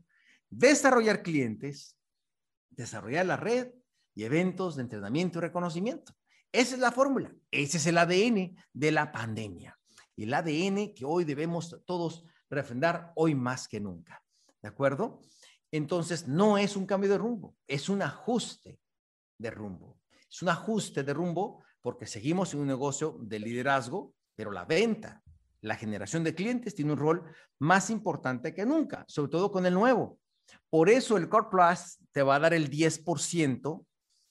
desarrollar 0.58 1.22
clientes, 1.22 1.98
desarrollar 2.70 3.26
la 3.26 3.38
red 3.38 3.72
y 4.14 4.24
eventos 4.24 4.76
de 4.76 4.84
entrenamiento 4.84 5.40
y 5.40 5.42
reconocimiento. 5.42 6.14
Esa 6.52 6.76
es 6.76 6.80
la 6.80 6.92
fórmula, 6.92 7.34
ese 7.52 7.78
es 7.78 7.86
el 7.88 7.98
ADN 7.98 8.56
de 8.74 8.92
la 8.92 9.12
pandemia. 9.12 9.78
Y 10.16 10.24
el 10.24 10.34
ADN 10.34 10.94
que 10.94 11.04
hoy 11.04 11.26
debemos 11.26 11.82
todos 11.86 12.24
refrendar 12.50 13.12
hoy 13.16 13.36
más 13.36 13.68
que 13.68 13.82
nunca. 13.82 14.24
¿De 14.62 14.70
acuerdo? 14.70 15.20
Entonces, 15.72 16.28
no 16.28 16.58
es 16.58 16.78
un 16.78 16.86
cambio 16.86 17.10
de 17.10 17.18
rumbo, 17.18 17.58
es 17.68 17.90
un 17.90 18.02
ajuste 18.02 18.80
de 19.38 19.52
rumbo. 19.52 20.00
Es 20.30 20.42
un 20.42 20.50
ajuste 20.50 21.04
de 21.04 21.14
rumbo 21.14 21.64
porque 21.82 22.08
seguimos 22.08 22.54
en 22.54 22.62
un 22.62 22.68
negocio 22.68 23.18
de 23.22 23.40
liderazgo, 23.40 24.14
pero 24.36 24.52
la 24.52 24.64
venta, 24.64 25.22
la 25.62 25.76
generación 25.76 26.24
de 26.24 26.34
clientes 26.34 26.76
tiene 26.76 26.94
un 26.94 27.00
rol 27.00 27.24
más 27.60 27.90
importante 27.90 28.54
que 28.54 28.66
nunca, 28.66 29.04
sobre 29.08 29.32
todo 29.32 29.52
con 29.52 29.66
el 29.66 29.74
nuevo. 29.74 30.20
Por 30.70 30.90
eso 30.90 31.18
el 31.18 31.30
Core 31.30 31.48
Plus 31.50 32.00
te 32.12 32.24
va 32.24 32.36
a 32.36 32.40
dar 32.40 32.54
el 32.54 32.70
10% 32.70 33.86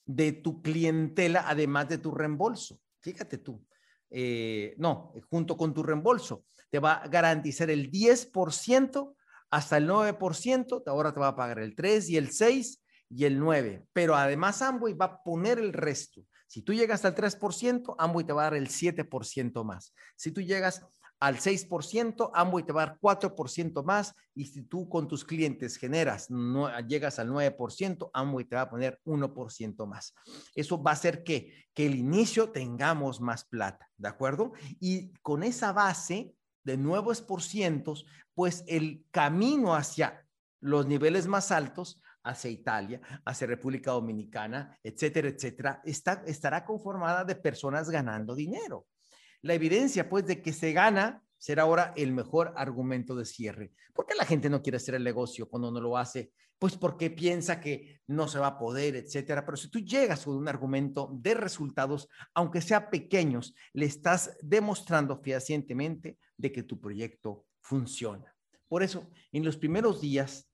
de 0.05 0.31
tu 0.31 0.61
clientela, 0.61 1.45
además 1.47 1.89
de 1.89 1.97
tu 1.97 2.11
reembolso. 2.11 2.79
Fíjate 3.01 3.37
tú. 3.37 3.65
Eh, 4.09 4.75
no, 4.77 5.13
junto 5.29 5.57
con 5.57 5.73
tu 5.73 5.83
reembolso, 5.83 6.45
te 6.69 6.79
va 6.79 6.93
a 6.93 7.07
garantizar 7.07 7.69
el 7.69 7.91
10% 7.91 9.15
hasta 9.49 9.77
el 9.77 9.87
9%, 9.89 10.83
ahora 10.85 11.13
te 11.13 11.19
va 11.19 11.29
a 11.29 11.35
pagar 11.35 11.59
el 11.59 11.75
3 11.75 12.09
y 12.09 12.17
el 12.17 12.31
6 12.31 12.83
y 13.09 13.25
el 13.25 13.39
9, 13.39 13.85
pero 13.93 14.15
además 14.15 14.61
Amway 14.61 14.93
va 14.93 15.05
a 15.05 15.23
poner 15.23 15.59
el 15.59 15.73
resto. 15.73 16.25
Si 16.47 16.61
tú 16.61 16.73
llegas 16.73 17.03
al 17.05 17.15
3%, 17.15 17.95
Amway 17.97 18.25
te 18.25 18.33
va 18.33 18.43
a 18.43 18.45
dar 18.45 18.55
el 18.55 18.69
7% 18.69 19.63
más. 19.63 19.93
Si 20.15 20.31
tú 20.31 20.41
llegas 20.41 20.85
al 21.19 21.37
6%, 21.37 22.31
Amway 22.33 22.63
te 22.65 22.73
va 22.73 22.83
a 22.83 22.85
dar 22.87 22.99
4% 22.99 23.83
más 23.83 24.13
y 24.33 24.45
si 24.45 24.63
tú 24.63 24.89
con 24.89 25.07
tus 25.07 25.23
clientes 25.23 25.77
generas, 25.77 26.29
no, 26.29 26.69
llegas 26.81 27.19
al 27.19 27.29
9%, 27.29 28.09
Amway 28.13 28.45
te 28.45 28.55
va 28.55 28.63
a 28.63 28.69
poner 28.69 28.99
1% 29.05 29.87
más. 29.87 30.13
Eso 30.53 30.81
va 30.81 30.91
a 30.91 30.93
hacer 30.95 31.23
que, 31.23 31.67
que 31.73 31.85
el 31.85 31.95
inicio 31.95 32.51
tengamos 32.51 33.21
más 33.21 33.45
plata, 33.45 33.89
¿de 33.97 34.09
acuerdo? 34.09 34.53
Y 34.79 35.13
con 35.21 35.43
esa 35.43 35.71
base 35.71 36.35
de 36.63 36.77
nuevos 36.77 37.21
por 37.21 37.41
cientos, 37.41 38.05
pues 38.33 38.63
el 38.67 39.05
camino 39.11 39.75
hacia 39.75 40.25
los 40.59 40.87
niveles 40.87 41.27
más 41.27 41.51
altos 41.51 42.01
hacia 42.25 42.49
Italia, 42.49 42.99
hacia 43.23 43.47
República 43.47 43.91
Dominicana, 43.91 44.77
etcétera, 44.83 45.29
etcétera, 45.29 45.81
está, 45.85 46.23
estará 46.25 46.65
conformada 46.65 47.23
de 47.23 47.35
personas 47.35 47.89
ganando 47.89 48.35
dinero. 48.35 48.87
La 49.45 49.53
evidencia, 49.53 50.09
pues, 50.09 50.25
de 50.25 50.41
que 50.41 50.51
se 50.51 50.73
gana 50.73 51.21
será 51.37 51.61
ahora 51.61 51.93
el 51.95 52.11
mejor 52.11 52.51
argumento 52.57 53.15
de 53.15 53.25
cierre. 53.25 53.73
¿Por 53.93 54.07
qué 54.07 54.15
la 54.15 54.25
gente 54.25 54.49
no 54.49 54.63
quiere 54.63 54.77
hacer 54.77 54.95
el 54.95 55.03
negocio 55.03 55.47
cuando 55.47 55.69
no 55.69 55.79
lo 55.79 55.99
hace? 55.99 56.31
Pues 56.57 56.75
porque 56.75 57.11
piensa 57.11 57.61
que 57.61 58.01
no 58.07 58.27
se 58.27 58.39
va 58.39 58.47
a 58.47 58.57
poder, 58.57 58.95
etcétera. 58.95 59.45
Pero 59.45 59.55
si 59.55 59.69
tú 59.69 59.81
llegas 59.81 60.25
con 60.25 60.35
un 60.35 60.47
argumento 60.47 61.11
de 61.13 61.35
resultados, 61.35 62.09
aunque 62.33 62.59
sea 62.59 62.89
pequeños, 62.89 63.53
le 63.73 63.85
estás 63.85 64.35
demostrando 64.41 65.21
fehacientemente 65.21 66.17
de 66.35 66.51
que 66.51 66.63
tu 66.63 66.79
proyecto 66.79 67.45
funciona. 67.61 68.35
Por 68.67 68.81
eso, 68.81 69.11
en 69.31 69.45
los 69.45 69.57
primeros 69.57 70.01
días, 70.01 70.49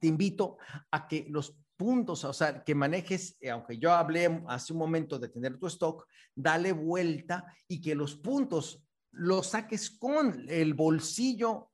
te 0.00 0.08
invito 0.08 0.58
a 0.90 1.06
que 1.06 1.24
los 1.28 1.56
puntos, 1.78 2.24
o 2.24 2.32
sea, 2.34 2.62
que 2.62 2.74
manejes, 2.74 3.38
eh, 3.40 3.50
aunque 3.50 3.78
yo 3.78 3.92
hablé 3.92 4.42
hace 4.48 4.74
un 4.74 4.80
momento 4.80 5.18
de 5.18 5.28
tener 5.28 5.58
tu 5.58 5.68
stock, 5.68 6.06
dale 6.34 6.72
vuelta 6.72 7.46
y 7.66 7.80
que 7.80 7.94
los 7.94 8.16
puntos 8.16 8.82
los 9.12 9.46
saques 9.46 9.90
con 9.90 10.44
el 10.48 10.74
bolsillo 10.74 11.70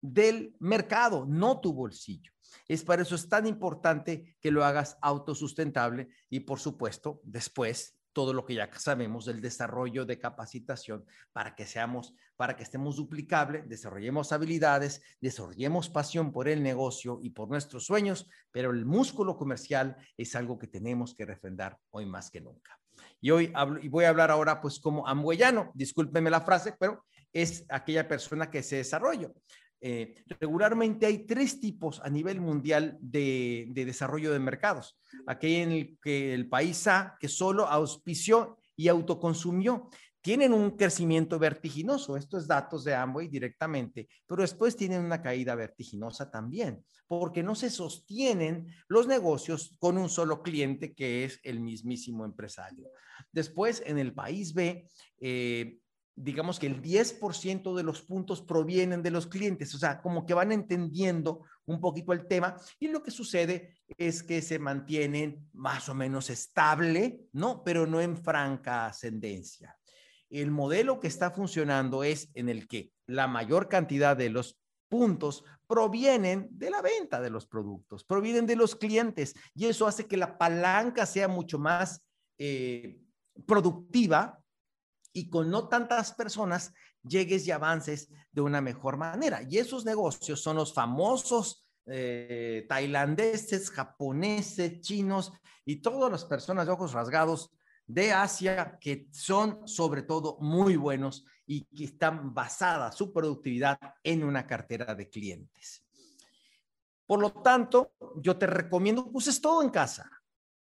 del 0.00 0.56
mercado, 0.60 1.26
no 1.26 1.60
tu 1.60 1.74
bolsillo. 1.74 2.32
Es 2.68 2.84
para 2.84 3.02
eso 3.02 3.14
es 3.16 3.28
tan 3.28 3.46
importante 3.46 4.36
que 4.40 4.50
lo 4.50 4.64
hagas 4.64 4.96
autosustentable 5.02 6.08
y 6.30 6.40
por 6.40 6.60
supuesto 6.60 7.20
después 7.24 7.98
todo 8.16 8.32
lo 8.32 8.46
que 8.46 8.54
ya 8.54 8.70
sabemos 8.78 9.26
del 9.26 9.42
desarrollo 9.42 10.06
de 10.06 10.18
capacitación 10.18 11.04
para 11.34 11.54
que 11.54 11.66
seamos, 11.66 12.14
para 12.34 12.56
que 12.56 12.62
estemos 12.62 12.96
duplicables, 12.96 13.68
desarrollemos 13.68 14.32
habilidades, 14.32 15.02
desarrollemos 15.20 15.90
pasión 15.90 16.32
por 16.32 16.48
el 16.48 16.62
negocio 16.62 17.18
y 17.20 17.28
por 17.28 17.50
nuestros 17.50 17.84
sueños, 17.84 18.26
pero 18.50 18.70
el 18.70 18.86
músculo 18.86 19.36
comercial 19.36 19.98
es 20.16 20.34
algo 20.34 20.58
que 20.58 20.66
tenemos 20.66 21.14
que 21.14 21.26
refrendar 21.26 21.76
hoy 21.90 22.06
más 22.06 22.30
que 22.30 22.40
nunca. 22.40 22.80
Y 23.20 23.32
hoy 23.32 23.52
voy 23.90 24.06
a 24.06 24.08
hablar 24.08 24.30
ahora 24.30 24.62
pues 24.62 24.80
como 24.80 25.06
ambuellano, 25.06 25.70
discúlpeme 25.74 26.30
la 26.30 26.40
frase, 26.40 26.74
pero 26.80 27.04
es 27.34 27.66
aquella 27.68 28.08
persona 28.08 28.50
que 28.50 28.62
se 28.62 28.76
desarrolla. 28.76 29.28
Eh, 29.80 30.14
regularmente 30.40 31.06
hay 31.06 31.26
tres 31.26 31.60
tipos 31.60 32.00
a 32.00 32.08
nivel 32.08 32.40
mundial 32.40 32.96
de, 33.00 33.68
desarrollo 33.72 34.32
de 34.32 34.38
mercados. 34.38 34.98
Aquí 35.26 35.56
en 35.56 35.72
el 35.72 35.98
que 36.00 36.34
el 36.34 36.48
país 36.48 36.86
A, 36.86 37.16
que 37.20 37.28
solo 37.28 37.66
auspició 37.66 38.58
y 38.74 38.88
autoconsumió, 38.88 39.88
tienen 40.20 40.52
un 40.52 40.72
crecimiento 40.72 41.38
vertiginoso. 41.38 42.16
Estos 42.16 42.48
datos 42.48 42.82
de 42.82 42.94
Amway 42.94 43.28
directamente, 43.28 44.08
pero 44.26 44.42
después 44.42 44.76
tienen 44.76 45.04
una 45.04 45.22
caída 45.22 45.54
vertiginosa 45.54 46.30
también, 46.30 46.84
porque 47.06 47.44
no 47.44 47.54
se 47.54 47.70
sostienen 47.70 48.66
los 48.88 49.06
negocios 49.06 49.76
con 49.78 49.98
un 49.98 50.08
solo 50.08 50.42
cliente 50.42 50.94
que 50.94 51.24
es 51.24 51.38
el 51.44 51.60
mismísimo 51.60 52.24
empresario. 52.24 52.88
Después, 53.30 53.82
en 53.86 53.98
el 53.98 54.14
país 54.14 54.52
B, 54.52 54.88
eh, 55.20 55.78
digamos 56.16 56.58
que 56.58 56.66
el 56.66 56.80
10% 56.80 57.76
de 57.76 57.82
los 57.82 58.00
puntos 58.00 58.40
provienen 58.40 59.02
de 59.02 59.10
los 59.10 59.26
clientes, 59.26 59.74
o 59.74 59.78
sea, 59.78 60.00
como 60.00 60.24
que 60.24 60.32
van 60.32 60.50
entendiendo 60.50 61.44
un 61.66 61.78
poquito 61.78 62.14
el 62.14 62.26
tema 62.26 62.56
y 62.80 62.88
lo 62.88 63.02
que 63.02 63.10
sucede 63.10 63.76
es 63.98 64.22
que 64.22 64.40
se 64.40 64.58
mantienen 64.58 65.46
más 65.52 65.90
o 65.90 65.94
menos 65.94 66.30
estable, 66.30 67.20
¿no? 67.32 67.62
Pero 67.62 67.86
no 67.86 68.00
en 68.00 68.16
franca 68.16 68.86
ascendencia. 68.86 69.76
El 70.30 70.50
modelo 70.50 70.98
que 70.98 71.06
está 71.06 71.30
funcionando 71.30 72.02
es 72.02 72.30
en 72.34 72.48
el 72.48 72.66
que 72.66 72.90
la 73.06 73.28
mayor 73.28 73.68
cantidad 73.68 74.16
de 74.16 74.30
los 74.30 74.58
puntos 74.88 75.44
provienen 75.66 76.48
de 76.50 76.70
la 76.70 76.80
venta 76.80 77.20
de 77.20 77.30
los 77.30 77.46
productos, 77.46 78.04
provienen 78.04 78.46
de 78.46 78.56
los 78.56 78.74
clientes 78.74 79.34
y 79.54 79.66
eso 79.66 79.86
hace 79.86 80.06
que 80.06 80.16
la 80.16 80.38
palanca 80.38 81.04
sea 81.04 81.28
mucho 81.28 81.58
más 81.58 82.02
eh, 82.38 83.00
productiva 83.46 84.42
y 85.16 85.30
con 85.30 85.50
no 85.50 85.66
tantas 85.66 86.12
personas 86.12 86.74
llegues 87.02 87.46
y 87.46 87.50
avances 87.50 88.10
de 88.30 88.42
una 88.42 88.60
mejor 88.60 88.98
manera. 88.98 89.40
Y 89.48 89.56
esos 89.56 89.86
negocios 89.86 90.42
son 90.42 90.56
los 90.56 90.74
famosos 90.74 91.66
eh, 91.86 92.66
tailandeses, 92.68 93.70
japoneses, 93.70 94.82
chinos 94.82 95.32
y 95.64 95.76
todas 95.76 96.12
las 96.12 96.26
personas 96.26 96.66
de 96.66 96.72
ojos 96.72 96.92
rasgados 96.92 97.50
de 97.86 98.12
Asia 98.12 98.76
que 98.78 99.08
son 99.10 99.66
sobre 99.66 100.02
todo 100.02 100.36
muy 100.38 100.76
buenos 100.76 101.24
y 101.46 101.64
que 101.64 101.84
están 101.84 102.34
basadas 102.34 102.94
su 102.94 103.10
productividad 103.10 103.78
en 104.04 104.22
una 104.22 104.46
cartera 104.46 104.94
de 104.94 105.08
clientes. 105.08 105.82
Por 107.06 107.20
lo 107.20 107.32
tanto, 107.32 107.94
yo 108.16 108.36
te 108.36 108.46
recomiendo 108.46 109.04
que 109.04 109.16
uses 109.16 109.40
todo 109.40 109.62
en 109.62 109.70
casa 109.70 110.10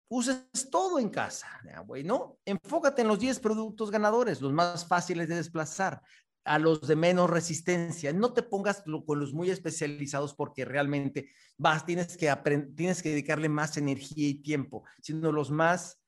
uses 0.08 0.46
todo 0.72 1.00
en 1.00 1.10
casa. 1.10 1.48
Bueno, 1.86 2.38
enfócate 2.46 3.02
en 3.02 3.08
los 3.08 3.20
10 3.20 3.40
productos 3.40 3.92
ganadores, 3.92 4.42
los 4.42 4.54
más 4.54 4.88
fáciles 4.88 5.28
de 5.28 5.36
desplazar, 5.36 6.02
a 6.46 6.60
los 6.60 6.88
de 6.88 6.96
menos 6.96 7.30
resistencia. 7.30 8.14
No 8.14 8.34
te 8.34 8.44
pongas 8.44 8.84
con 9.06 9.20
los 9.20 9.34
muy 9.34 9.50
especializados 9.50 10.34
porque 10.34 10.64
realmente 10.64 11.30
vas, 11.58 11.86
tienes 11.86 12.16
que, 12.18 12.34
tienes 12.76 13.02
que 13.02 13.10
dedicarle 13.10 13.50
más 13.50 13.78
energía 13.78 14.30
y 14.30 14.42
tiempo, 14.42 14.84
sino 15.02 15.32
los 15.32 15.50
más 15.50 16.00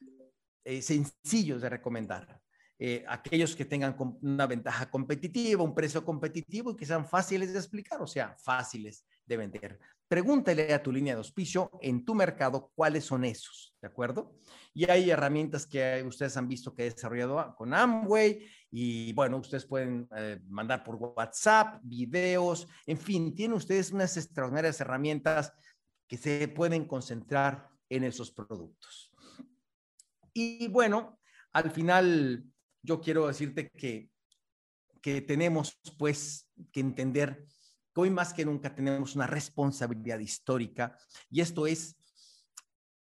eh, 0.64 0.82
sencillos 0.82 1.62
de 1.62 1.70
recomendar. 1.70 2.40
Eh, 2.80 3.04
aquellos 3.08 3.56
que 3.56 3.66
tengan 3.66 3.96
una 4.22 4.46
ventaja 4.46 4.88
competitiva, 4.88 5.64
un 5.64 5.74
precio 5.74 6.06
competitivo 6.06 6.72
y 6.72 6.76
que 6.76 6.86
sean 6.86 7.08
fáciles 7.08 7.52
de 7.52 7.58
explicar, 7.58 8.00
o 8.04 8.06
sea, 8.06 8.36
fáciles 8.38 9.04
de 9.26 9.38
vender. 9.38 9.80
Pregúntale 10.08 10.74
a 10.74 10.82
tu 10.82 10.92
línea 10.92 11.14
de 11.14 11.18
auspicio 11.18 11.70
en 11.82 12.06
tu 12.06 12.16
mercado 12.16 12.72
cuáles 12.74 13.04
son 13.04 13.26
esos, 13.26 13.76
¿de 13.82 13.88
acuerdo? 13.88 14.36
Y 14.74 14.90
hay 14.90 15.10
herramientas 15.10 15.66
que 15.66 16.02
ustedes 16.08 16.38
han 16.38 16.48
visto 16.48 16.74
que 16.74 16.84
he 16.84 16.92
desarrollado 16.92 17.54
con 17.58 17.74
Amway 17.74 18.48
y 18.72 19.12
bueno, 19.12 19.38
ustedes 19.38 19.66
pueden 19.66 20.08
eh, 20.16 20.40
mandar 20.48 20.86
por 20.86 20.96
WhatsApp, 20.96 21.82
videos, 21.84 22.68
en 22.86 22.98
fin, 22.98 23.36
tienen 23.36 23.58
ustedes 23.58 23.92
unas 23.92 24.16
extraordinarias 24.16 24.80
herramientas 24.80 25.52
que 26.08 26.18
se 26.18 26.48
pueden 26.48 26.86
concentrar 26.86 27.68
en 27.90 28.06
esos 28.06 28.32
productos. 28.32 29.12
Y 30.34 30.70
bueno, 30.70 31.20
al 31.52 31.70
final 31.72 32.46
yo 32.82 33.02
quiero 33.02 33.28
decirte 33.28 33.70
que, 33.72 34.10
que 35.02 35.20
tenemos 35.22 35.78
pues 35.98 36.50
que 36.72 36.80
entender 36.80 37.46
hoy 38.02 38.10
más 38.10 38.34
que 38.34 38.46
nunca 38.46 38.74
tenemos 38.74 39.16
una 39.16 39.28
responsabilidad 39.28 40.20
histórica 40.20 40.98
y 41.30 41.42
esto 41.42 41.68
es 41.68 41.98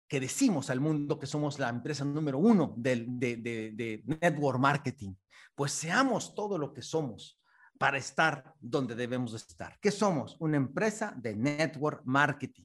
que 0.08 0.20
decimos 0.20 0.70
al 0.70 0.80
mundo 0.80 1.18
que 1.18 1.26
somos 1.26 1.58
la 1.58 1.70
empresa 1.70 2.06
número 2.06 2.38
uno 2.38 2.76
de, 2.78 3.06
de, 3.08 4.04
network 4.22 4.60
marketing, 4.60 5.16
pues 5.56 5.72
seamos 5.72 6.36
todo 6.36 6.58
lo 6.58 6.72
que 6.72 6.84
somos 6.84 7.40
para 7.80 7.98
estar 7.98 8.54
donde 8.60 8.94
debemos 8.94 9.34
estar. 9.34 9.80
¿Qué 9.82 9.90
somos? 9.90 10.38
Una 10.40 10.58
empresa 10.58 11.16
de 11.18 11.36
network 11.36 12.04
marketing, 12.06 12.64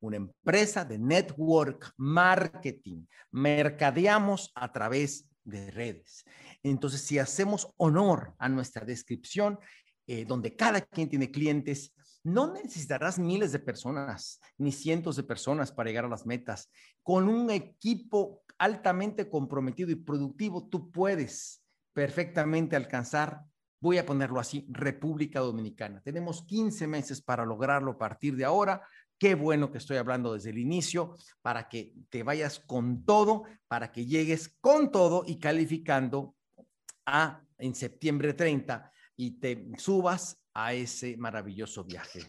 una 0.00 0.16
empresa 0.16 0.84
de 0.84 0.98
network 0.98 1.92
marketing. 1.98 3.04
Mercadeamos 3.32 4.50
a 4.54 4.72
través 4.72 5.28
de 5.44 5.70
redes. 5.70 6.24
Entonces, 6.62 7.02
si 7.02 7.18
hacemos 7.18 7.72
honor 7.76 8.34
a 8.38 8.48
nuestra 8.48 8.84
descripción, 8.84 9.58
eh, 10.10 10.24
donde 10.24 10.56
cada 10.56 10.80
quien 10.80 11.10
tiene 11.10 11.30
clientes, 11.30 11.92
no 12.24 12.50
necesitarás 12.50 13.18
miles 13.18 13.52
de 13.52 13.58
personas 13.58 14.40
ni 14.56 14.72
cientos 14.72 15.16
de 15.16 15.22
personas 15.22 15.70
para 15.70 15.90
llegar 15.90 16.06
a 16.06 16.08
las 16.08 16.24
metas. 16.24 16.70
Con 17.02 17.28
un 17.28 17.50
equipo 17.50 18.42
altamente 18.56 19.28
comprometido 19.28 19.90
y 19.90 19.96
productivo, 19.96 20.66
tú 20.66 20.90
puedes 20.90 21.62
perfectamente 21.92 22.74
alcanzar, 22.74 23.42
voy 23.80 23.98
a 23.98 24.06
ponerlo 24.06 24.40
así, 24.40 24.66
República 24.70 25.40
Dominicana. 25.40 26.00
Tenemos 26.00 26.42
15 26.42 26.86
meses 26.86 27.20
para 27.20 27.44
lograrlo 27.44 27.90
a 27.90 27.98
partir 27.98 28.34
de 28.34 28.46
ahora. 28.46 28.80
Qué 29.18 29.34
bueno 29.34 29.70
que 29.70 29.76
estoy 29.76 29.98
hablando 29.98 30.32
desde 30.32 30.48
el 30.48 30.58
inicio 30.58 31.16
para 31.42 31.68
que 31.68 31.92
te 32.08 32.22
vayas 32.22 32.60
con 32.60 33.04
todo, 33.04 33.42
para 33.66 33.92
que 33.92 34.06
llegues 34.06 34.56
con 34.62 34.90
todo 34.90 35.24
y 35.26 35.38
calificando 35.38 36.34
a 37.04 37.42
en 37.58 37.74
septiembre 37.74 38.32
30 38.32 38.90
y 39.18 39.32
te 39.32 39.66
subas 39.76 40.40
a 40.54 40.72
ese 40.72 41.16
maravilloso 41.16 41.84
viaje. 41.84 42.20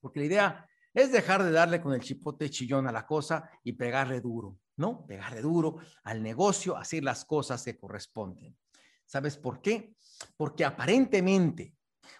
Porque 0.00 0.20
la 0.20 0.26
idea 0.26 0.68
es 0.94 1.10
dejar 1.10 1.42
de 1.42 1.50
darle 1.50 1.80
con 1.80 1.92
el 1.92 2.00
chipote 2.00 2.48
chillón 2.48 2.86
a 2.86 2.92
la 2.92 3.04
cosa 3.04 3.50
y 3.64 3.72
pegarle 3.72 4.20
duro, 4.20 4.56
¿no? 4.76 5.04
Pegarle 5.04 5.42
duro 5.42 5.78
al 6.04 6.22
negocio, 6.22 6.76
hacer 6.76 7.02
las 7.02 7.24
cosas 7.24 7.64
que 7.64 7.76
corresponden. 7.76 8.56
¿Sabes 9.04 9.36
por 9.36 9.60
qué? 9.60 9.96
Porque 10.36 10.64
aparentemente 10.64 11.74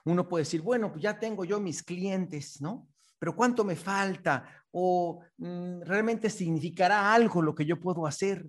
uno 0.04 0.28
puede 0.28 0.42
decir, 0.42 0.62
bueno, 0.62 0.90
pues 0.90 1.04
ya 1.04 1.18
tengo 1.18 1.44
yo 1.44 1.61
mis 1.61 1.85
clientes, 1.85 2.61
¿no? 2.61 2.88
Pero 3.20 3.37
¿cuánto 3.37 3.64
me 3.64 3.76
falta? 3.76 4.64
¿O 4.72 5.22
mm, 5.37 5.83
realmente 5.83 6.28
significará 6.28 7.14
algo 7.14 7.40
lo 7.40 7.54
que 7.54 7.64
yo 7.64 7.78
puedo 7.78 8.04
hacer? 8.04 8.44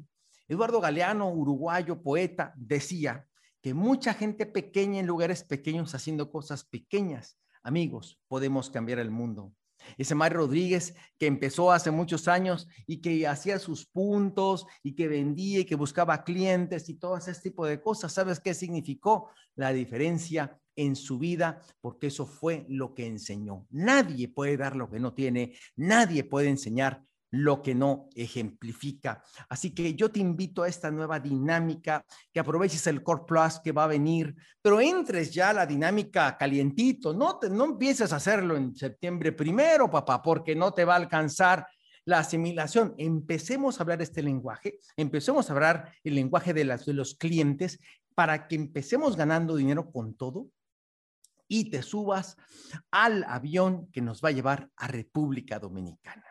Eduardo 0.48 0.82
Galeano, 0.82 1.30
uruguayo, 1.30 2.02
poeta, 2.02 2.54
decía, 2.56 3.28
que 3.62 3.74
mucha 3.74 4.14
gente 4.14 4.46
pequeña 4.46 5.00
en 5.00 5.08
lugares 5.08 5.44
pequeños 5.44 5.94
haciendo 5.96 6.32
cosas 6.32 6.64
pequeñas, 6.64 7.38
amigos, 7.64 8.20
podemos 8.28 8.70
cambiar 8.70 9.00
el 9.00 9.12
mundo. 9.12 9.54
Ese 9.98 10.16
Mario 10.16 10.40
Rodríguez 10.40 10.96
que 11.18 11.26
empezó 11.26 11.72
hace 11.72 11.92
muchos 11.92 12.28
años 12.28 12.68
y 12.86 13.02
que 13.02 13.28
hacía 13.28 13.60
sus 13.60 13.86
puntos 13.86 14.66
y 14.84 14.94
que 14.94 15.08
vendía 15.08 15.60
y 15.60 15.66
que 15.66 15.76
buscaba 15.76 16.24
clientes 16.24 16.88
y 16.90 16.96
todo 16.96 17.18
ese 17.18 17.34
tipo 17.36 17.66
de 17.66 17.82
cosas, 17.82 18.14
¿sabes 18.14 18.40
qué 18.40 18.54
significó? 18.54 19.30
La 19.56 19.74
diferencia 19.74 20.60
en 20.76 20.96
su 20.96 21.20
vida, 21.20 21.62
porque 21.82 22.08
eso 22.08 22.26
fue 22.26 22.66
lo 22.70 22.94
que 22.94 23.06
enseñó. 23.06 23.68
Nadie 23.70 24.30
puede 24.30 24.58
dar 24.58 24.76
lo 24.76 24.90
que 24.90 25.00
no 25.00 25.14
tiene, 25.14 25.56
nadie 25.76 26.24
puede 26.24 26.50
enseñar 26.50 27.04
lo 27.32 27.62
que 27.62 27.74
no 27.74 28.10
ejemplifica. 28.14 29.24
Así 29.50 29.74
que 29.74 29.96
yo 29.96 30.12
te 30.12 30.20
invito 30.20 30.64
a 30.64 30.68
esta 30.68 30.92
nueva 30.92 31.20
dinámica, 31.20 32.06
que 32.32 32.40
aproveches 32.40 32.86
el 32.88 33.02
Core 33.02 33.24
Plus 33.26 33.60
que 33.64 33.72
va 33.72 33.86
a 33.86 33.88
venir, 33.88 34.36
pero 34.62 34.82
entres 34.82 35.34
ya 35.34 35.50
a 35.50 35.54
la 35.54 35.66
dinámica 35.66 36.38
calientito, 36.38 37.14
no, 37.14 37.40
te, 37.40 37.50
no 37.50 37.66
empieces 37.66 38.12
a 38.12 38.18
hacerlo 38.18 38.58
en 38.58 38.76
septiembre 38.76 39.32
primero, 39.32 39.90
papá, 39.90 40.22
porque 40.22 40.56
no 40.56 40.74
te 40.74 40.86
va 40.86 40.94
a 40.94 40.98
alcanzar 40.98 41.66
la 42.04 42.20
asimilación. 42.20 42.94
Empecemos 42.98 43.80
a 43.80 43.84
hablar 43.84 44.02
este 44.02 44.22
lenguaje, 44.22 44.80
empecemos 44.98 45.50
a 45.50 45.54
hablar 45.54 45.94
el 46.04 46.16
lenguaje 46.16 46.54
de, 46.54 46.66
las, 46.66 46.86
de 46.86 46.94
los 46.94 47.16
clientes 47.16 47.80
para 48.14 48.48
que 48.48 48.56
empecemos 48.56 49.16
ganando 49.16 49.56
dinero 49.56 49.90
con 49.90 50.16
todo 50.16 50.48
y 51.48 51.70
te 51.70 51.82
subas 51.82 52.38
al 52.92 53.24
avión 53.26 53.88
que 53.92 54.02
nos 54.02 54.24
va 54.24 54.30
a 54.30 54.34
llevar 54.34 54.70
a 54.76 54.88
República 54.88 55.60
Dominicana. 55.60 56.31